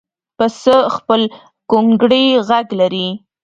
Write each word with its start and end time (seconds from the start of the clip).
پسه 0.37 0.75
خپل 0.95 1.21
ګونګړی 1.71 2.25
غږ 2.47 2.67
لري. 2.79 3.07